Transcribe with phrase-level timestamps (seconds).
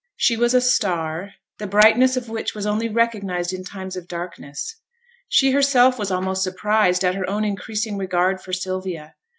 [0.17, 4.75] She was a star, the brightness of which was only recognized in times of darkness.
[5.29, 9.13] She herself was almost surprised at her own increasing regard for Sylvia.